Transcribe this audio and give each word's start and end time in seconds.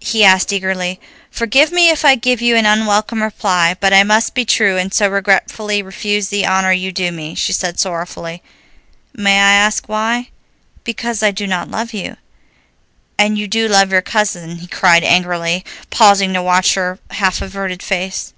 he 0.00 0.22
asked 0.22 0.52
eagerly. 0.52 1.00
"Forgive 1.30 1.72
me 1.72 1.88
if 1.88 2.04
I 2.04 2.14
give 2.14 2.42
you 2.42 2.56
an 2.56 2.66
unwelcome 2.66 3.22
reply, 3.22 3.74
but 3.80 3.90
I 3.90 4.02
must 4.02 4.34
be 4.34 4.44
true, 4.44 4.76
and 4.76 4.92
so 4.92 5.08
regretfully 5.08 5.82
refuse 5.82 6.28
the 6.28 6.44
honor 6.44 6.72
you 6.72 6.92
do 6.92 7.10
me," 7.10 7.34
she 7.34 7.54
said 7.54 7.80
sorrowfully. 7.80 8.42
"May 9.14 9.36
I 9.40 9.52
ask 9.54 9.88
why?" 9.88 10.28
"Because 10.84 11.22
I 11.22 11.30
do 11.30 11.46
not 11.46 11.70
love 11.70 11.94
you." 11.94 12.18
"And 13.16 13.38
you 13.38 13.48
do 13.48 13.66
love 13.66 13.90
your 13.90 14.02
cousin," 14.02 14.56
he 14.56 14.66
cried 14.66 15.04
angrily, 15.04 15.64
pausing 15.88 16.34
to 16.34 16.42
watch 16.42 16.74
her 16.74 16.98
half 17.10 17.40
averted 17.40 17.82
face. 17.82 18.34